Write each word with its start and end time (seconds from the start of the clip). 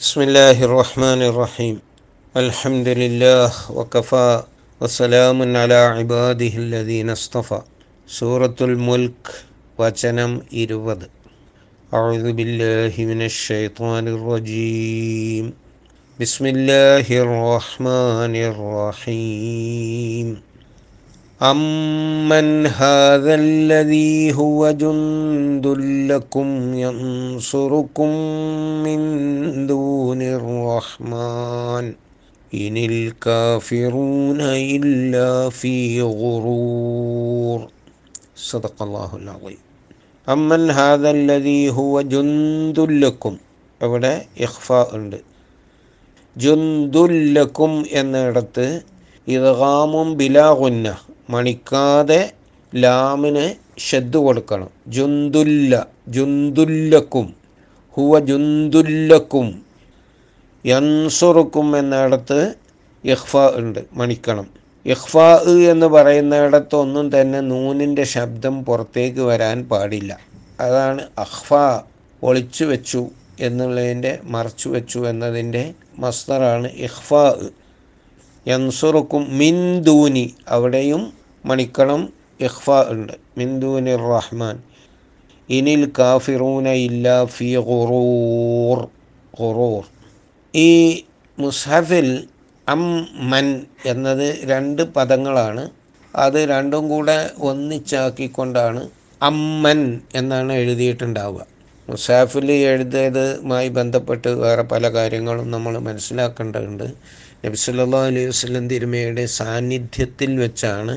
بسم 0.00 0.20
الله 0.20 0.64
الرحمن 0.64 1.20
الرحيم. 1.28 1.76
الحمد 2.32 2.88
لله 2.88 3.52
وكفى 3.68 4.42
وسلام 4.80 5.38
على 5.56 5.74
عباده 5.74 6.54
الذين 6.56 7.10
اصطفى. 7.10 7.60
سورة 8.08 8.56
الملك 8.60 9.44
وجنم 9.78 10.32
إرود 10.56 11.02
أعوذ 11.92 12.32
بالله 12.32 12.94
من 12.96 13.20
الشيطان 13.28 14.08
الرجيم. 14.08 15.52
بسم 16.20 16.44
الله 16.46 17.04
الرحمن 17.04 18.34
الرحيم. 18.50 20.26
أمن 21.41 22.67
هذا 22.67 23.33
الذي 23.35 24.33
هو 24.33 24.71
جند 24.73 25.65
لكم 26.11 26.47
ينصركم 26.75 28.09
من 28.85 28.99
دون 29.67 30.21
الرحمن 30.21 31.85
إن 32.53 32.75
الكافرون 32.91 34.39
إلا 34.75 35.49
في 35.49 36.01
غرور 36.01 37.59
صدق 38.49 38.77
الله 38.81 39.11
العظيم 39.15 39.61
അമ്മൻ 40.27 40.61
ഹാദല്ലതി 40.77 41.59
ഹുവ 41.75 41.95
ജുന്തുല്ലക്കും 42.11 43.35
അവിടെ 43.81 44.13
ഇഖ്ഫ 44.45 44.77
ഉണ്ട് 44.97 45.17
ജുന്തുല്ലക്കും 46.35 47.73
എന്നിടത്ത് 47.99 48.65
ഇദ്ഗാമും 49.27 50.07
ബിലാഗുന്ന 50.19 50.87
മണിക്കാതെ 51.32 52.20
ലാമിന് 52.72 53.44
ഷെദ് 53.86 54.18
കൊടുക്കണം. 54.24 54.70
ജുന്തുല്ല 54.96 55.72
ജുന്തുല്ലക്കും 56.08 57.26
ഹുവ 57.96 58.18
ജുന്തുല്ലക്കും 58.30 59.46
യൻസുറുക്കും 60.64 61.68
എന്നിടത്ത് 61.78 62.40
ഇഖ്ഫ 63.04 63.36
ഉണ്ട് 63.60 63.80
മണിക്കണം. 63.92 64.46
ഇഖ്ഫ 64.86 65.14
എന്ന് 65.72 65.86
പറയുന്നിടത്ത് 65.86 66.74
ഒന്നും 66.74 67.06
തന്നെ 67.14 67.40
നൂനിന്റെ 67.52 68.04
ശബ്ദം 68.14 68.54
പുറത്തേക്ക് 68.64 69.22
വരാൻ 69.30 69.58
പാടില്ല. 69.70 70.12
അതാണ് 70.60 71.02
അഹ്ഫ 71.24 71.52
ഒളിച്ചു 72.22 72.64
വെച്ചു 72.64 73.02
എന്നുള്ളതിന്റെ 73.40 74.12
മറച്ചു 74.34 74.68
വെച്ചു 74.68 74.98
എന്നതിന്റെ 75.10 75.64
മസ്തറാണ് 75.98 76.68
ഇഹ്ഫ 76.86 77.12
യൻസുറുക്കും 78.46 79.22
മിൻ 79.38 79.56
ദൂനി 79.88 80.26
അവിടെയും 80.48 81.02
മണിക്കണം 81.44 82.00
ഇഖ്ഫ 82.46 82.66
ഉണ്ട്. 82.92 83.14
മിന്ദൂനിർ 83.38 84.02
റഹ്മാൻ 84.16 84.56
ഇനിൽ 85.48 85.82
കാഫിറൂന 85.98 86.68
ഇല്ല 86.88 87.06
ഫി 87.36 87.48
ഖുറൂർ 87.68 88.78
ഖുറൂർ 89.40 89.84
ഈ 90.54 90.70
മുസ്ഹഫിൽ 91.38 92.10
അം 92.66 92.82
മൻ 93.32 93.46
എന്നത് 93.92 94.26
രണ്ട് 94.50 94.82
പദങ്ങളാണ്. 94.96 95.64
അത് 96.14 96.38
രണ്ടും 96.52 96.84
കൂടെ 96.92 97.18
ഒന്നിച്ചാക്കിക്കൊണ്ടാണ് 97.48 98.82
അമ്മൻ 99.20 99.80
എന്നാണ് 100.20 100.52
എഴുതിയിട്ടുണ്ടാവുക. 100.60 101.42
മുസാഫിൽ 101.88 102.48
എഴുതിയതുമായി 102.72 103.68
ബന്ധപ്പെട്ട് 103.78 104.28
വേറെ 104.42 104.64
പല 104.72 104.84
കാര്യങ്ങളും 104.96 105.46
നമ്മൾ 105.54 105.74
മനസ്സിലാക്കേണ്ടതുണ്ട്. 105.88 106.86
നബിസല്ലാ 107.44 108.00
അലൈഹി 108.10 108.28
വസ്ലം 108.32 108.64
തിരുമയുടെ 108.72 109.24
സാന്നിധ്യത്തിൽ 109.38 110.32
വെച്ചാണ് 110.44 110.94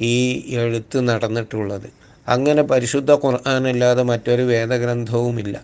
ഈ 0.00 0.44
എഴുത്ത് 0.54 1.08
നടന്നിട്ടുള്ളത്. 1.08 1.90
അങ്ങനെ 2.28 2.62
പരിശുദ്ധ 2.62 3.12
ഖുർആാനല്ലാതെ 3.12 4.02
മറ്റൊരു 4.02 4.42
വേദഗ്രന്ഥവുമില്ല. 4.42 5.60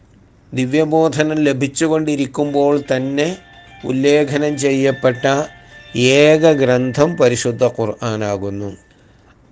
ദിവ്യബോധനം 0.54 1.38
ലഭിച്ചുകൊണ്ടിരിക്കുമ്പോൾ 1.38 2.82
തന്നെ 2.96 3.36
ഉല്ലേഖനം 3.84 4.58
ചെയ്യപ്പെട്ട 4.58 5.44
ഏക 5.98 6.52
ഗ്രന്ഥം 6.52 7.16
പരിശുദ്ധ 7.16 7.64
ഖുർആനാകുന്നു. 7.64 8.76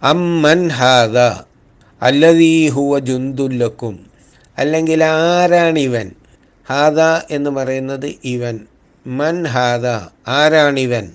അമ്മൻ 0.02 0.68
ഹാദ 0.68 1.18
അല്ലതീ 2.02 2.68
ഹുവ 2.68 2.98
ജുന്തുല്ലക്കും 2.98 4.06
അല്ലെങ്കിൽ 4.58 5.04
ആരാണിവൻ? 5.04 6.10
ഹാദ 6.68 7.00
എന്ന് 7.30 7.50
പറയുന്നത് 7.50 8.14
ഇവൻ. 8.24 8.60
മൻ 9.06 9.46
ഹാദ 9.46 9.86
ആരാണിവൻ? 10.28 11.12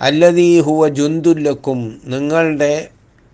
അല്ലതീ 0.00 0.60
ഹുവ 0.60 0.88
ജുന്തുല്ലക്കും 0.88 2.00
നിങ്ങളുടെ 2.04 2.88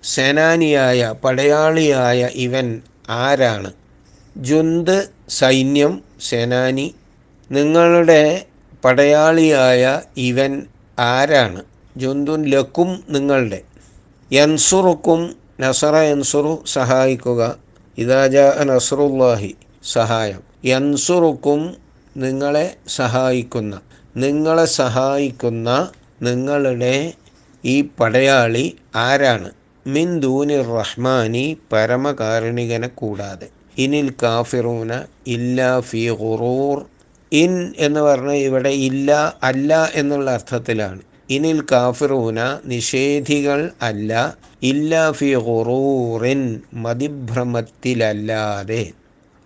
സേനാനിയായ 0.04 1.15
പടയാളിയായ 1.25 2.28
ഇവൻ 2.34 2.81
ആരാണ്? 3.09 3.72
ജുന്ത് 4.37 5.10
സൈന്യം 5.28 6.03
സേനാനി 6.28 6.94
നിങ്ങളുടെ 7.50 8.47
പടയാളിയായ 8.84 10.00
ഇവൻ 10.16 10.62
ആരാണ്? 10.98 11.62
ജുന്തുൻ 11.97 12.43
ലക്കും 12.43 13.04
നിങ്ങളുടെ. 13.10 13.62
യൻസുറുക്കും 14.32 15.37
നസറ 15.60 15.97
യൻസുറു 15.97 16.62
സഹായിക്കുക. 16.66 17.56
ഇതാജ 17.98 18.37
നസറുല്ലാഹി 18.62 19.54
സഹായം. 19.84 20.42
യൻസുറുക്കും 20.65 21.77
നിങ്ങളെ 22.16 22.77
സഹായിക്കുന്ന 22.88 23.81
നിങ്ങളെ 24.16 24.65
സഹായിക്കുന്ന 24.65 25.88
നിങ്ങളുടെ 26.22 27.12
ഈ 27.64 27.88
പടയാളി 28.00 28.76
ആരാണ്? 28.97 29.50
മിൻ 29.86 30.20
ദൂനി 30.20 30.62
റഹ്മാനി 30.62 31.58
പരമകാരുണികനെ 31.72 32.88
കൂടാതെ. 32.88 33.48
ഇനിൽ 33.78 34.12
കാഫിറൂന 34.22 35.04
ഇല്ല 35.26 35.80
ഫി 35.80 36.10
ഖുറൂർ 36.10 36.84
ഇൻ 37.32 37.75
എന്ന് 37.78 38.00
പറഞ്ഞ 38.00 38.30
ഇവിടെ 38.30 38.69
ഇല്ല 38.69 39.38
അല്ല 39.42 39.91
എന്നുള്ള 39.94 40.30
അർത്ഥത്തിലാണ്. 40.30 41.00
ഇനിൽ 41.30 41.64
കാഫിറൂന 41.72 42.59
നിഷേധികൾ 42.64 43.70
അല്ല. 43.82 44.36
ഇല്ല 44.62 45.10
ഫി 45.10 45.36
ഖുറൂറിൻ 45.36 46.60
മതിഭ്രമത്തിലല്ലാതെ. 46.75 48.91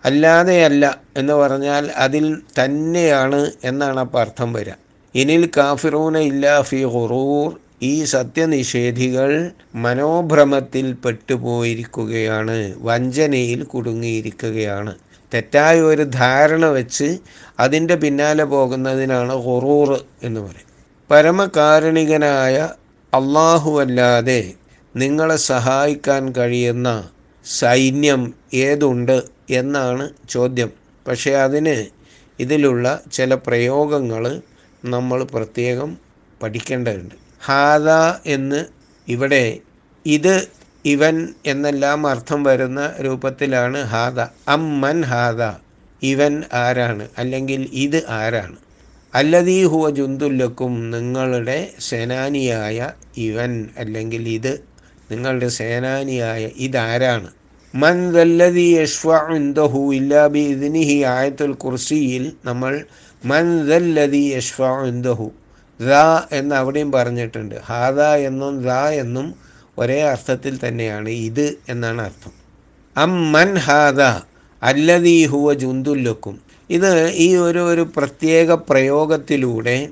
അല്ലാതെയല്ല 0.05 1.01
എന്ന് 1.17 1.33
പറഞ്ഞാൽ 1.33 1.91
അതിൽ 1.97 2.43
തന്നെയാണ് 2.59 3.51
എന്നാണ് 3.65 4.01
അപ്പം 4.01 4.21
അർത്ഥം 4.21 4.53
വരിക. 4.53 4.84
ഇനിൽ 5.15 5.51
കാഫിറൂന 5.57 6.19
ഇല്ലാ 6.19 6.63
ഫി 6.63 6.85
ഖുറൂർ 6.85 7.51
ഈ 7.83 8.05
സത്യനിഷേധികൾ 8.05 9.31
മനോഭ്രമത്തിൽ 9.75 10.93
പെട്ടുപോയിരിക്കുകയാണ്. 10.93 12.75
വഞ്ചനയിൽ 12.79 13.63
കുടുങ്ങിയിരിക്കുകയാണ്. 13.63 14.93
തെറ്റായ 15.33 15.81
ഒരു 15.81 16.03
ധാരണ 16.03 16.65
വെച്ച് 16.67 17.19
അതിന്റെ 17.59 17.95
പിന്നാലെ 17.95 18.45
പോകുന്നതിനാണ് 18.45 19.35
ഹൊറൂർ 19.37 19.91
എന്ന് 20.23 20.41
പറയും. 20.41 20.71
പരമകാരുണികനായ 21.11 22.57
അള്ളാഹുവല്ലാതെ 23.13 24.53
നിങ്ങളെ 24.97 25.37
സഹായിക്കാൻ 25.37 26.33
കഴിയുന്ന 26.33 26.89
സൈന്യം 27.45 28.35
ഏതുണ്ട് 28.55 29.23
എന്നാണ് 29.51 30.05
ചോദ്യം. 30.29 30.71
പക്ഷേ 31.09 31.31
അതിന് 31.31 31.77
ഇതിലുള്ള 32.39 33.03
ചില 33.13 33.35
പ്രയോഗങ്ങൾ 33.47 34.25
നമ്മൾ 34.84 35.25
പ്രത്യേകം 35.25 35.99
പഠിക്കേണ്ടതുണ്ട്. 36.43 37.15
ഹാദ 37.45 37.89
എന്ന് 38.27 38.65
ഇവിടെ 39.09 39.59
ഇത് 40.06 40.49
ഇവൻ 40.84 41.28
എന്നെല്ലാം 41.47 42.06
അർത്ഥം 42.06 42.43
വരുന്ന 42.43 42.93
രൂപത്തിലാണ് 43.00 43.83
ഹാദ. 43.83 44.21
അമ്മൻ 44.49 45.03
ഹാദ. 45.03 45.43
ഇവൻ 46.03 46.43
ആരാണ്? 46.53 47.09
അല്ലെങ്കിൽ 47.19 47.71
ഇത് 47.72 48.09
ആരാണ്? 48.09 48.56
അല്ലതീ 49.15 49.65
ഹുവ 49.65 49.91
ജുന്തുല്ലക്കും 49.91 50.91
നിങ്ങളുടെ 50.91 51.71
സേനാനിയായ 51.78 52.91
ഇവൻ 53.16 53.69
അല്ലെങ്കിൽ 53.78 54.28
ഇത് 54.28 54.65
നിങ്ങളുടെ 55.11 55.49
സേനാനിയായ 55.49 56.51
ഇതാരാണ്? 56.56 57.31
മൻ 57.75 58.12
ദല്ലതി 58.12 58.78
ഇന്ദഹു 59.37 59.95
ഇല്ലാബി 59.95 60.39
ഇതിനിഹി 60.39 61.03
ആയത്തുൽ 61.03 61.53
കുർസിയിൽ 61.53 62.33
നമ്മൾ 62.45 62.84
മൻ 63.25 63.67
ദാ 63.67 64.37
യഷ്ഫു 64.37 65.33
ദാ 65.81 66.27
എന്ന് 66.33 66.54
അവിടെയും 66.54 66.93
പറഞ്ഞിട്ടുണ്ട്. 66.93 67.54
ഹാദ 67.66 68.01
എന്നും 68.01 68.65
ദാ 68.65 68.89
എന്നും 68.89 69.34
ഒരേ 69.78 70.03
അർത്ഥത്തിൽ 70.03 70.59
തന്നെയാണ്. 70.69 71.09
ഇത് 71.09 71.59
എന്നാണ് 71.69 72.03
അർത്ഥം. 72.03 72.33
അം 72.97 73.33
മൻ 73.33 73.57
ഹാദ 73.57 74.01
അല്ലതീ 74.63 75.27
ഹുവ 75.27 75.53
ജുന്തുല്ലക്കും 75.53 76.41
ഇത് 76.71 77.09
ഈ 77.09 77.37
ഒരു 77.37 77.59
ഒരു 77.59 77.87
പ്രത്യേക 77.97 78.54
പ്രയോഗത്തിലൂടെ 78.54 79.89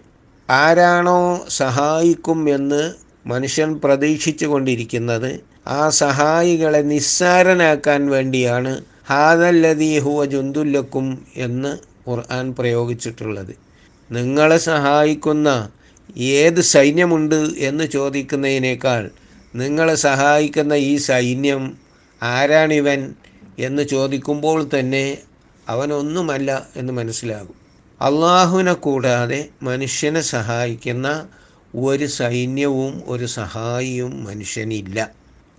ആരാണോ 0.51 1.47
സഹായിക്കും 1.49 2.55
എന്ന് 2.55 2.93
മനുഷ്യൻ 3.27 3.81
പ്രതീക്ഷിച്ചു 3.85 4.47
കൊണ്ടിരിക്കുന്നത് 4.47 5.45
ആ 5.69 5.89
സഹായികളെ 5.89 6.79
നിസ്സാരനാക്കാൻ 6.79 8.11
വേണ്ടിയാണ്. 8.11 8.85
ഹാദല്ലതീ 9.09 9.99
ഹുവ 9.99 10.25
ജുന്തുല്ലക്കും 10.25 11.27
എന്ന് 11.37 11.92
ഖുർആൻ 12.09 12.55
പ്രയോഗിച്ചിട്ടുള്ളത്. 12.55 13.57
നിങ്ങളെ 14.11 14.59
സഹായിക്കുന്ന 14.59 15.71
ഏത് 16.17 16.61
സൈന്യമുണ്ട് 16.61 17.49
എന്ന് 17.59 17.85
ചോദിക്കുന്നതിനേക്കാൾ 17.85 19.11
നിങ്ങളെ 19.55 19.95
സഹായിക്കുന്ന 19.95 20.73
ഈ 20.73 20.97
സൈന്യം 20.97 21.79
ആരാണിവൻ 22.23 23.15
എന്ന് 23.59 23.83
ചോദിക്കുമ്പോൾ 23.83 24.69
തന്നെ 24.79 25.19
അവനൊന്നുമല്ല 25.69 26.69
എന്ന് 26.77 26.93
മനസ്സിലാകും. 26.93 27.63
അള്ളാഹുവിനെ 28.01 28.73
കൂടാതെ 28.73 29.49
മനുഷ്യനെ 29.63 30.21
സഹായിക്കുന്ന 30.21 31.29
ഒരു 31.77 32.07
സൈന്യവും 32.07 33.03
ഒരു 33.07 33.27
സഹായിയും 33.27 34.25
മനുഷ്യനില്ല. 34.25 35.11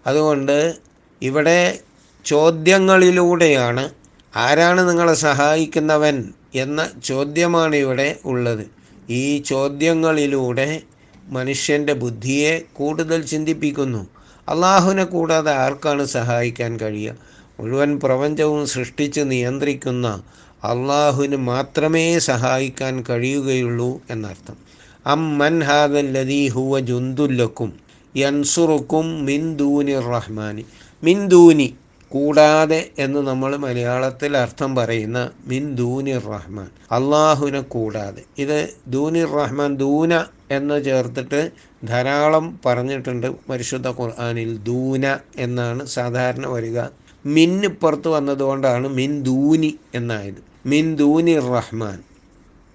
അതുകൊണ്ട് 0.07 0.75
ഇവിടെ 1.21 1.79
ചോദ്യങ്ങളിലൂടെയാണ് 2.25 3.89
ആരാണ് 4.35 4.89
നിങ്ങളെ 4.89 5.13
സഹായിക്കുന്നവൻ 5.13 6.33
എന്ന 6.55 6.89
ചോദ്യമാണ് 7.03 7.75
ഇവിടെ 7.75 8.15
ഉള്ളത്. 8.25 8.67
ഈ 9.09 9.37
ചോദ്യങ്ങളിലൂടെ 9.37 10.81
മനുഷ്യന്റെ 11.27 11.93
ബുദ്ധിയെ 11.93 12.61
കൂടുതൽ 12.73 13.21
ചിന്തിപ്പിക്കുന്നു. 13.21 14.07
അള്ളാഹുവിനെ 14.49 15.03
കൂടാതെ 15.03 15.51
ആർക്കാണ് 15.51 16.05
സഹായിക്കാൻ 16.05 16.79
കഴിയുക? 16.79 17.15
മുഴുവൻ 17.59 17.99
പ്രപഞ്ചവും 17.99 18.67
സൃഷ്ടിച്ച് 18.67 19.21
നിയന്ത്രിക്കുന്ന 19.23 20.23
അള്ളാഹുവിന് 20.63 21.35
മാത്രമേ 21.35 22.19
സഹായിക്കാൻ 22.19 23.03
കഴിയുകയുള്ളൂ 23.09 24.01
എന്നർത്ഥം. 24.09 24.57
അം 25.05 25.37
മൻ 25.37 25.63
ഹാദല്ലദീ 25.63 26.47
ഹുവ 26.47 26.79
ജുന്തുല്ലക്കും 26.79 27.73
യൻസുറുക്കും 28.17 29.25
മിൻ 29.25 29.57
റഹ്മാനി. 29.99 30.65
മിൻ 31.03 31.27
ദൂനി 31.27 31.75
കൂടാതെ 32.13 32.79
എന്ന് 32.99 33.19
നമ്മൾ 33.27 33.51
മലയാളത്തിൽ 33.57 34.37
അർത്ഥം 34.37 34.75
പറയുന്ന 34.75 35.19
മിൻ 35.47 35.63
ദൂനിർ 35.75 36.23
റഹ്മാൻ 36.33 36.67
അള്ളാഹുവിനെ 36.91 37.61
കൂടാതെ. 37.75 38.23
ഇത് 38.37 38.59
ദൂനിർ 38.87 39.29
റഹ്മാൻ 39.35 39.75
ദൂന 39.75 40.11
എന്ന് 40.51 40.83
ചേർത്തിട്ട് 40.83 41.51
ധാരാളം 41.87 42.59
പറഞ്ഞിട്ടുണ്ട് 42.65 43.27
പരിശുദ്ധ 43.49 43.87
ഖുർആാനിൽ 43.87 44.51
ദൂന 44.63 45.05
എന്നാണ് 45.37 45.85
സാധാരണ 45.85 46.45
വരിക. 46.47 46.77
മിന്ന് 47.25 47.67
പുറത്ത് 47.67 48.07
വന്നതുകൊണ്ടാണ് 48.07 48.87
മിൻ 48.87 49.23
ദൂനി 49.23 49.71
എന്നായത്. 49.95 50.41
മിൻ 50.65 50.95
ദൂനിർ 50.95 51.45
റഹ്മാൻ 51.57 51.97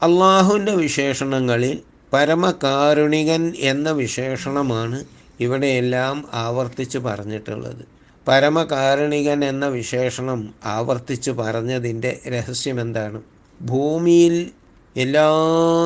അള്ളാഹുവിന്റെ 0.02 0.74
വിശേഷണങ്ങളിൽ 0.74 1.76
പരമകാരുണികൻ 2.12 3.52
എന്ന 3.72 3.90
വിശേഷണമാണ് 3.90 4.98
ഇവിടെയെല്ലാം 5.40 6.24
ആവർത്തിച്ച് 6.32 6.98
പറഞ്ഞിട്ടുള്ളത്. 6.98 7.97
പരമകാരുണികൻ 8.28 9.44
എന്ന 9.44 9.66
വിശേഷണം 9.66 10.54
ആവർത്തിച്ചു 10.64 11.30
പറഞ്ഞതിന്റെ 11.30 12.20
രഹസ്യമെന്താണ്? 12.28 13.22
ഭൂമിയിൽ 13.62 14.50
എല്ലാ 14.96 15.28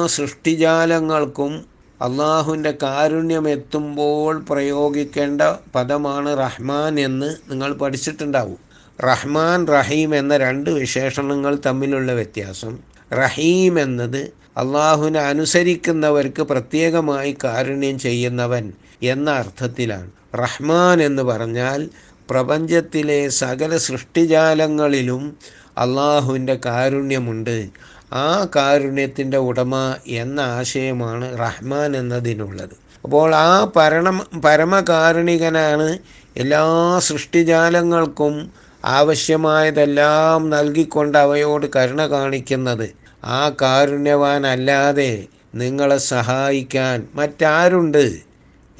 സൃഷ്ടിജാലങ്ങൾക്കും 0.06 1.64
അള്ളാഹുവിന്റെ 2.02 2.74
കാരുണ്യം 2.82 3.48
എത്തുമ്പോൾ 3.48 4.44
പ്രയോഗിക്കേണ്ട 4.50 5.42
പദമാണ് 5.74 6.38
റഹ്മാൻ 6.38 7.00
എന്ന് 7.00 7.36
നിങ്ങൾ 7.50 7.72
പഠിച്ചിട്ടുണ്ടാവും. 7.72 8.58
റഹ്മാൻ 9.04 9.66
റഹീം 9.66 10.16
എന്ന 10.16 10.36
രണ്ട് 10.36 10.70
വിശേഷണങ്ങൾ 10.70 11.58
തമ്മിലുള്ള 11.66 12.12
വ്യത്യാസം. 12.12 12.78
റഹീം 13.12 13.80
എന്നത് 13.80 14.32
അള്ളാഹുവിനെ 14.56 15.20
അനുസരിക്കുന്നവർക്ക് 15.20 16.42
പ്രത്യേകമായി 16.42 17.36
കാരുണ്യം 17.44 17.98
ചെയ്യുന്നവൻ 17.98 18.72
എന്ന 19.02 19.30
അർത്ഥത്തിലാണ്. 19.30 20.10
റഹ്മാൻ 20.34 21.02
എന്ന് 21.02 21.22
പറഞ്ഞാൽ 21.22 21.88
പ്രപഞ്ചത്തിലെ 22.32 23.28
സകല 23.28 23.76
സൃഷ്ടിജാലങ്ങളിലും 23.76 25.36
അള്ളാഹുവിന്റെ 25.78 26.58
കാരുണ്യമുണ്ട്. 26.64 27.68
ആ 28.12 28.46
കാരുണ്യത്തിന്റെ 28.56 29.36
ഉടമ 29.36 29.96
എന്ന 30.06 30.40
ആശയമാണ് 30.40 31.38
റഹ്മാൻ 31.38 31.96
എന്നതിനുള്ളത്. 31.96 32.76
അപ്പോൾ 33.04 33.34
ആ 33.34 33.64
പരണം 33.76 34.26
പരമകാരുണികനാണ് 34.44 35.98
എല്ലാ 36.36 36.62
സൃഷ്ടിജാലങ്ങൾക്കും 36.98 38.50
ആവശ്യമായതെല്ലാം 38.84 40.50
നൽകിക്കൊണ്ട് 40.50 41.18
അവയോട് 41.18 41.66
കരുണ 41.76 42.06
കാണിക്കുന്നത്. 42.06 42.90
ആ 43.24 43.50
കാരുണ്യവാനല്ലാതെ 43.62 45.26
നിങ്ങളെ 45.54 45.96
സഹായിക്കാൻ 45.96 47.06
മറ്റാരുണ്ട്? 47.14 48.16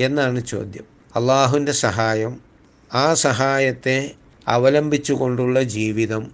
എന്നാണ് 0.01 0.47
ചോദ്യം. 0.47 0.85
അള്ളാഹുവിന്റെ 1.17 1.73
സഹായം 1.73 2.52
ആ 2.95 3.15
സഹായത്തെ 3.15 4.13
അവലംബിച്ചുകൊണ്ടുള്ള 4.49 5.63
ജീവിതം 5.63 6.31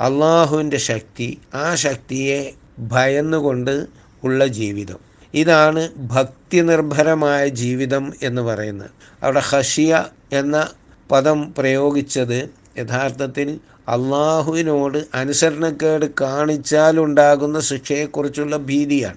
അള്ളാഹുവിന്റെ 0.00 0.76
ശക്തി 0.76 1.38
ആ 1.54 1.74
ശക്തിയെ 1.74 2.52
ഭയന്നുകൊണ്ട് 2.78 3.86
ഉള്ള 4.24 4.46
ജീവിതം. 4.46 4.98
ഇതാണ് 5.34 5.88
ഭക്തി 5.96 6.56
നിർഭരമായ 6.56 7.48
ജീവിതം 7.48 8.12
എന്ന് 8.22 8.42
പറയുന്നത്. 8.42 8.90
അവിടെ 9.22 9.40
ഹഷിയ 9.40 10.04
എന്ന 10.32 10.68
പദം 11.10 11.54
പ്രയോഗിച്ചത് 11.58 12.50
യഥാർത്ഥത്തിൽ 12.78 13.60
അള്ളാഹുവിനോട് 13.88 15.04
അനുസരണക്കേട് 15.14 16.06
കാണിച്ചാലുണ്ടാകുന്ന 16.20 17.60
ശിക്ഷയെക്കുറിച്ചുള്ള 17.60 18.56
ഭീതിയാണ്. 18.56 19.16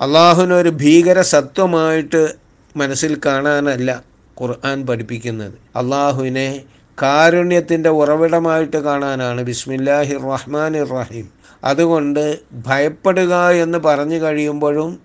അള്ളാഹുവിനൊരു 0.00 0.70
ഭീകര 0.70 1.20
സത്വമായിട്ട് 1.20 2.34
മനസ്സിൽ 2.76 3.20
കാണാനല്ല 3.26 4.13
ഖുർആൻ 4.40 4.86
പഠിപ്പിക്കുന്നത്. 4.86 5.54
അള്ളാഹുവിനെ 5.76 6.64
കാരുണ്യത്തിന്റെ 7.02 7.90
ഉറവിടമായിട്ട് 7.90 8.76
കാണാനാണ് 8.76 9.42
ബിസ്മില്ലാഹി 9.42 10.14
റഹ്മാൻ 10.32 10.74
റഹീം 10.90 11.26
അതുകൊണ്ട് 11.64 12.38
ഭയപ്പെടുക 12.52 13.50
എന്ന് 13.50 13.78
പറഞ്ഞു 13.78 14.14
കഴിയുമ്പോഴും 14.14 15.00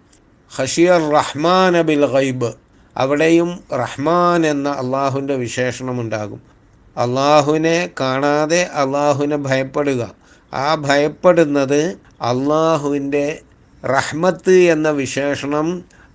ഹഷിയർ 0.56 1.12
റഹ്മാൻ 1.12 1.78
അബിൽ 1.78 2.06
ഖൈബ് 2.06 2.52
അവിടെയും 2.98 3.60
റഹ്മാൻ 3.74 4.48
എന്ന 4.48 4.70
അള്ളാഹുവിന്റെ 4.70 5.36
വിശേഷണമുണ്ടാകും. 5.36 6.42
അള്ളാഹുവിനെ 6.98 7.90
കാണാതെ 8.00 8.64
അള്ളാഹുവിനെ 8.64 9.38
ഭയപ്പെടുക. 9.38 10.12
ആ 10.54 10.76
ഭയപ്പെടുന്നത് 10.76 11.82
അള്ളാഹുവിന്റെ 12.22 13.42
റഹ്മത്ത് 13.86 14.56
എന്ന 14.64 14.90
വിശേഷണം 14.90 15.68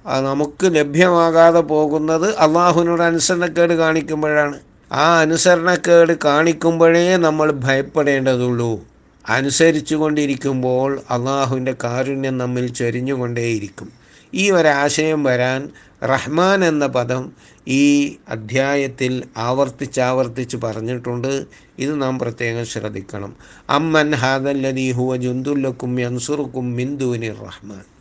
നമുക്ക് 0.07 0.65
ലഭ്യമാകാതെ 0.65 1.61
പോകുന്നത് 1.61 2.39
അള്ളാഹുവിനോട് 2.39 3.03
അനുസരണക്കേട് 3.03 3.73
കാണിക്കുമ്പോഴാണ്. 3.73 4.61
ആ 4.93 5.21
അനുസരണക്കേട് 5.21 6.19
കാണിക്കുമ്പോഴേ 6.25 7.17
നമ്മൾ 7.17 7.53
ഭയപ്പെടേണ്ടതുള്ളൂ. 7.53 8.81
അനുസരിച്ചു 9.29 9.95
കൊണ്ടിരിക്കുമ്പോൾ 9.95 11.01
അള്ളാഹുവിന്റെ 11.11 11.75
കാരുണ്യം 11.85 12.39
നമ്മിൽ 12.39 12.73
ചൊരിഞ്ഞുകൊണ്ടേയിരിക്കും. 12.73 13.93
ഈ 14.35 14.51
ഒരാശയം 14.51 15.25
വരാൻ 15.25 15.69
റഹ്മാൻ 16.05 16.65
എന്ന 16.65 16.87
പദം 16.87 17.33
ഈ 17.69 18.17
അധ്യായത്തിൽ 18.29 19.23
ആവർത്തിച്ചാവർത്തിച്ച് 19.37 20.57
പറഞ്ഞിട്ടുണ്ട്. 20.57 21.45
ഇത് 21.79 22.03
നാം 22.03 22.19
പ്രത്യേകം 22.19 22.67
ശ്രദ്ധിക്കണം. 22.67 23.37
അമ്മൻ 23.71 24.15
ഹാദല്ലദീ 24.15 24.93
ഹുവ 24.93 25.17
ജുന്തുല്ലക്കും 25.17 26.01
യൻസുറുക്കും 26.01 26.73
മിന്ദൂനി 26.73 27.31
റഹ്മാൻ. 27.31 27.94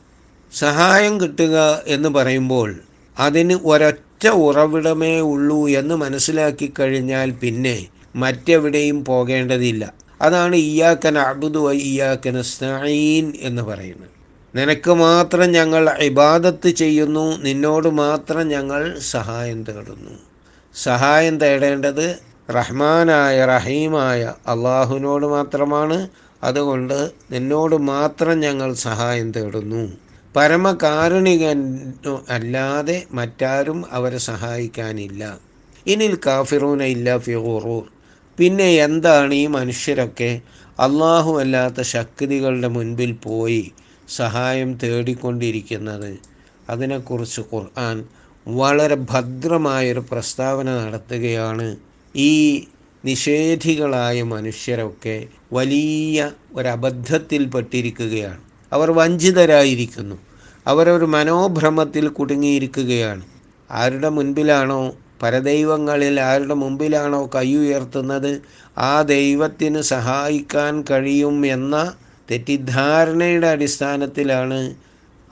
സഹായം 0.54 1.22
കിട്ടുക 1.22 1.84
എന്ന് 1.88 2.10
പറയുമ്പോൾ 2.10 2.76
അതിന് 3.20 3.60
ഒരൊറ്റ 3.64 4.28
ഉറവിടമേ 4.28 5.20
ഉള്ളൂ 5.20 5.68
എന്ന് 5.68 5.96
മനസ്സിലാക്കി 5.96 6.74
കഴിഞ്ഞാൽ 6.80 7.32
പിന്നെ 7.32 7.88
മറ്റെവിടെയും 8.16 9.06
പോകേണ്ടതില്ല. 9.06 9.94
അതാണ് 10.22 10.56
ഇയാക്കൻ 10.56 11.18
അബുദു 11.18 11.72
ഇയാക്കൻ 11.72 12.44
സ്നായീൻ 12.44 13.34
എന്ന് 13.40 13.62
പറയുന്നത്. 13.62 14.10
നിനക്ക് 14.56 14.92
മാത്രം 14.92 15.52
ഞങ്ങൾ 15.52 15.90
ഇബാദത്ത് 15.90 16.68
ചെയ്യുന്നു 16.68 17.38
നിന്നോട് 17.38 17.88
മാത്രം 17.88 18.48
ഞങ്ങൾ 18.48 19.00
സഹായം 19.00 19.64
തേടുന്നു. 19.64 20.16
സഹായം 20.76 21.40
തേടേണ്ടത് 21.40 22.20
റഹ്മാനായ 22.56 23.46
റഹീമായ 23.46 24.34
അള്ളാഹുവിനോട് 24.48 25.26
മാത്രമാണ്. 25.26 26.08
അതുകൊണ്ട് 26.44 27.12
നിന്നോട് 27.32 27.76
മാത്രം 27.76 28.40
ഞങ്ങൾ 28.40 28.74
സഹായം 28.74 29.32
തേടുന്നു. 29.32 30.03
പരമകാരുണികൻ 30.36 31.60
അല്ലാതെ 32.30 33.06
മറ്റാരും 33.12 33.86
അവരെ 33.92 34.18
സഹായിക്കാനില്ല. 34.18 35.40
ഇനിൽ 35.88 36.20
കാഫിറൂന 36.26 36.82
ഇല്ല 36.82 37.18
ഫിറൂർ 37.18 37.84
പിന്നെ 38.38 38.70
എന്താണ് 38.76 39.34
ഈ 39.34 39.48
മനുഷ്യരൊക്കെ? 39.48 40.42
അള്ളാഹു 40.80 41.32
അല്ലാത്ത 41.40 41.82
ശക്തികളുടെ 41.82 42.68
മുൻപിൽ 42.68 43.12
പോയി 43.12 43.72
സഹായം 44.10 44.74
തേടിക്കൊണ്ടിരിക്കുന്നത്. 44.84 46.18
അതിനെക്കുറിച്ച് 46.70 47.42
ഖുർആൻ 47.42 48.06
വളരെ 48.48 48.96
ഭദ്രമായൊരു 48.96 50.04
പ്രസ്താവന 50.12 50.70
നടത്തുകയാണ്. 50.86 51.68
ഈ 52.16 52.32
നിഷേധികളായ 53.06 54.24
മനുഷ്യരൊക്കെ 54.24 55.28
വലിയ 55.54 56.32
ഒരബദ്ധത്തിൽപ്പെട്ടിരിക്കുകയാണ് 56.56 58.53
അവർ 58.74 58.92
വഞ്ചിതരായിരിക്കുന്നു. 58.92 60.18
അവരൊരു 60.68 61.08
മനോഭ്രമത്തിൽ 61.16 62.06
കുടുങ്ങിയിരിക്കുകയാണ്. 62.08 63.24
ആരുടെ 63.72 64.10
മുൻപിലാണോ 64.10 64.82
പരദൈവങ്ങളിൽ 65.22 66.16
ആരുടെ 66.30 66.54
മുമ്പിലാണോ 66.54 67.20
കൈ 67.36 67.50
ഉയർത്തുന്നത് 67.56 68.32
ആ 68.78 68.94
ദൈവത്തിന് 69.02 69.82
സഹായിക്കാൻ 69.94 70.74
കഴിയും 70.92 71.38
എന്ന 71.46 71.76
തെറ്റിദ്ധാരണയുടെ 72.32 73.48
അടിസ്ഥാനത്തിലാണ് 73.48 74.60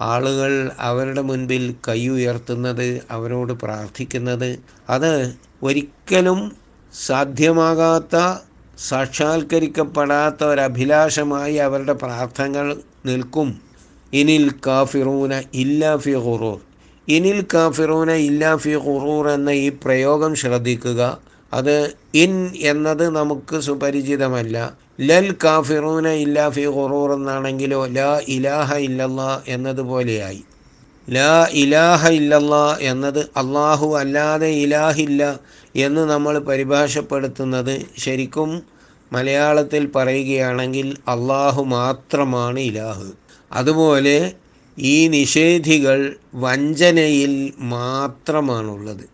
ആളുകൾ 0.01 0.51
അവരുടെ 0.79 1.21
മുൻപിൽ 1.21 1.75
കൈ 1.88 2.01
ഉയർത്തുന്നത് 2.07 2.88
അവരോട് 3.12 3.53
പ്രാർത്ഥിക്കുന്നത്. 3.63 4.50
അത് 4.89 5.12
ഒരിക്കലും 5.63 6.39
സാധ്യമാകാത്ത 6.93 8.15
സാക്ഷാത്കരിക്കപ്പെടാത്ത 8.77 10.41
ഒരഭിലാഷമായി 10.43 11.55
അവരുടെ 11.65 11.93
പ്രാർത്ഥനകൾ 11.93 12.69
നിൽക്കും. 13.05 13.50
ഇനിൽ 14.13 14.46
കാഫിറൂന 14.65 15.34
ഇല്ലാ 15.53 15.91
ഫി 15.98 16.13
ഖുറൂർ 16.25 16.60
ഇനിൽ 17.08 17.39
കാഫിറൂന 17.53 18.12
ഇല്ലാ 18.27 18.51
ഫി 18.58 18.74
ഖുറൂർ 18.86 19.25
എന്ന 19.29 19.50
ഈ 19.62 19.70
പ്രയോഗം 19.84 20.36
ശ്രദ്ധിക്കുക. 20.36 21.01
അത് 21.53 21.75
ഇൻ 22.13 22.34
എന്നത് 22.72 23.05
നമുക്ക് 23.15 23.58
സുപരിചിതമല്ല. 23.62 24.58
ലൽ 25.00 25.27
കാഫിറൂന 25.43 26.08
ഇല്ലാ 26.25 26.46
ഫി 26.50 26.65
ഖുറൂർ 26.67 27.10
എന്നാണെങ്കിലോ 27.13 27.81
ലാ 27.88 28.12
ഇലാഹ 28.27 28.77
ഇല്ലല്ലാ 28.77 29.29
എന്നതുപോലെയായി 29.48 30.41
ലാ 31.08 31.31
ഇലാഹ 31.53 32.10
ഇല്ലല്ലാ 32.10 32.65
എന്നത് 32.81 33.20
അള്ളാഹു 33.38 33.88
അല്ലാതെ 33.96 34.50
ഇലാഹില്ല 34.63 35.22
എന്ന് 35.75 36.01
നമ്മൾ 36.01 36.39
പരിഭാഷപ്പെടുത്തുന്നത് 36.39 37.75
ശരിക്കും 37.98 38.51
മലയാളത്തിൽ 39.12 39.88
പറയുകയാണെങ്കിൽ 39.96 40.98
അള്ളാഹു 41.08 41.63
മാത്രമാണ് 41.63 42.60
ഇലാഹ്. 42.60 43.12
അതുപോലെ 43.51 44.34
ഈ 44.80 45.08
നിഷേധികൾ 45.08 46.15
വഞ്ചനയിൽ 46.36 47.53
മാത്രമാണുള്ളത്. 47.60 49.10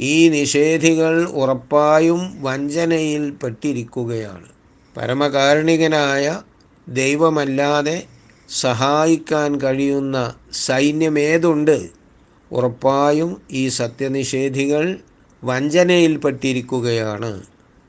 ഈ 0.00 0.28
നിഷേധികൾ 0.28 1.24
ഉറപ്പായും 1.24 2.42
വഞ്ചനയിൽ 2.42 3.30
പെട്ടിരിക്കുകയാണ്. 3.30 4.48
പരമകാരുണികനായ 4.96 6.40
ദൈവമല്ലാതെ 6.88 8.04
സഹായിക്കാൻ 8.60 9.60
കഴിയുന്ന 9.60 10.34
സൈന്യമേതുണ്ട്? 10.52 11.88
ഉറപ്പായും 12.52 13.42
ഈ 13.50 13.68
സത്യനിഷേധികൾ 13.68 14.98
വഞ്ചനയിൽപ്പെട്ടിരിക്കുകയാണ് 15.44 17.42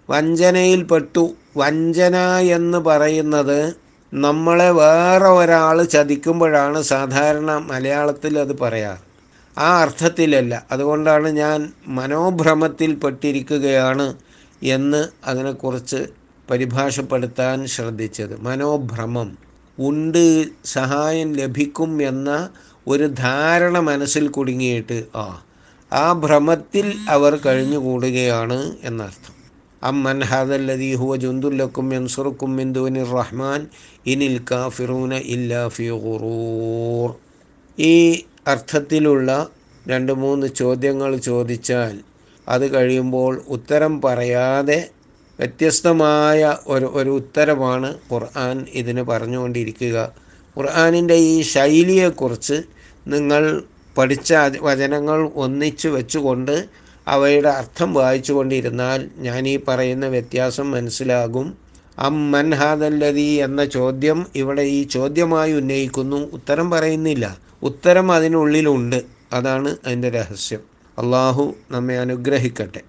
വഞ്ചനയിൽപ്പെട്ടു 0.10 1.36
വഞ്ചന 1.58 2.16
എന്ന് 2.38 2.78
പറയുന്നത് 2.78 3.76
നമ്മളെ 4.14 4.70
വേറെ 4.72 5.30
ഒരാൾ 5.30 5.84
ചതിക്കുമ്പോഴാണ് 5.84 6.82
സാധാരണ 6.82 7.52
മലയാളത്തിൽ 7.58 8.40
അത് 8.40 8.60
പറയാറ് 8.60 9.04
ആ 9.60 9.82
അർത്ഥത്തിലല്ല. 9.82 10.66
അതുകൊണ്ടാണ് 10.72 11.28
ഞാൻ 11.28 11.74
മനോഭ്രമത്തിൽ 11.88 12.96
പെട്ടിരിക്കുകയാണ് 12.96 14.14
എന്ന് 14.64 15.08
അതിനെക്കുറിച്ച് 15.26 16.06
പരിഭാഷപ്പെടുത്താൻ 16.50 17.68
ശ്രദ്ധിച്ചത്. 17.68 18.42
മനോഭ്രമം. 18.42 19.38
ഉണ്ട് 19.80 20.46
സഹായം 20.66 21.34
ലഭിക്കും 21.34 22.04
എന്ന 22.04 22.50
ഒരു 22.88 23.08
ധാരണ 23.08 23.80
മനസ്സിൽ 23.80 24.28
കുടുങ്ങിയിട്ട് 24.28 25.04
ആ 25.16 25.42
ആ 25.94 26.14
ഭ്രമത്തിൽ 26.14 26.94
അവർ 27.10 27.36
കഴിഞ്ഞുകൂടുകയാണ് 27.36 28.60
എന്നർത്ഥം. 28.84 29.33
അമ്മൻ 29.84 30.20
ഹുവ 30.32 31.16
ജുന്തുല്ലക്കും 31.16 31.88
യൻസുറുക്കും 31.94 32.52
മിൻ 32.58 32.70
ദൂനിർ 32.74 33.10
റഹ്മാൻ 33.20 33.62
ഇനിൽ 34.06 34.36
കാഫിറൂന 34.52 35.14
ഇല്ലാ 35.36 35.64
ഫി 35.68 35.88
ഖുറൂർ 36.04 37.10
ഈ 37.78 37.96
അർത്ഥത്തിലുള്ള 38.48 39.30
രണ്ട് 39.86 40.14
മൂന്ന് 40.14 40.48
ചോദ്യങ്ങൾ 40.54 41.12
ചോദിച്ചാൽ 41.20 41.96
അത് 42.48 42.66
കഴിയുമ്പോൾ 42.74 43.34
ഉത്തരം 43.48 43.94
പറയാതെ 44.02 44.80
വ്യത്യസ്തമായ 45.40 46.42
ഒരു 46.68 46.88
ഒരു 46.94 47.12
ഉത്തരമാണ് 47.12 47.90
ഖുർആൻ 48.12 48.58
ഇതിന് 48.74 49.04
പറഞ്ഞുകൊണ്ടിരിക്കുക. 49.04 49.98
ഖുർആാനിന്റെ 50.58 51.16
ഈ 51.30 51.36
ശൈലിയെക്കുറിച്ച് 51.54 52.58
നിങ്ങൾ 53.06 53.44
പഠിച്ച 53.96 54.30
വചനങ്ങൾ 54.62 55.20
ഒന്നിച്ചു 55.36 55.88
വെച്ചുകൊണ്ട് 55.88 56.56
അവയുടെ 57.08 57.50
അർത്ഥം 57.50 57.94
വായിച്ചു 57.94 58.34
കൊണ്ടിരുന്നാൽ 58.34 59.10
ഞാൻ 59.18 59.48
ഈ 59.48 59.60
പറയുന്ന 59.68 60.08
വ്യത്യാസം 60.08 60.72
മനസ്സിലാകും. 60.72 61.58
അം 62.00 62.32
മൻഹാദല്ലതി 62.32 63.32
എന്ന 63.32 63.66
ചോദ്യം 63.66 64.28
ഇവിടെ 64.36 64.62
ഈ 64.62 64.84
ചോദ്യമായി 64.84 65.54
ഉന്നയിക്കുന്നു. 65.54 66.18
ഉത്തരം 66.18 66.72
പറയുന്നില്ല. 66.72 67.38
ഉത്തരം 67.64 68.12
അതിനുള്ളിലുണ്ട്. 68.12 69.04
അതാണ് 69.34 69.76
അതിന്റെ 69.86 70.10
രഹസ്യം. 70.10 70.60
അള്ളാഹു 70.98 71.56
നമ്മെ 71.72 72.00
അനുഗ്രഹിക്കട്ടെ. 72.00 72.82